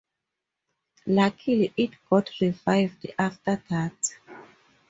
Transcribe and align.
Luckily, 1.05 1.71
it 1.77 1.91
got 2.09 2.31
revived 2.41 3.05
after 3.19 3.61
that. 3.69 4.15